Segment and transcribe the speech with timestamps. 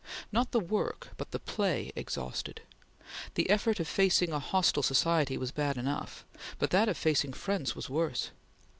[0.31, 2.61] Not the work, but the play exhausted.
[3.35, 6.25] The effort of facing a hostile society was bad enough,
[6.57, 8.31] but that of facing friends was worse.